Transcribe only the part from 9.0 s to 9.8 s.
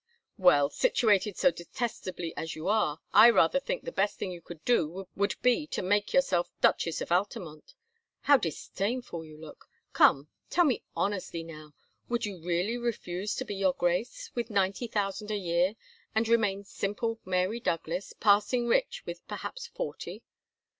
you look!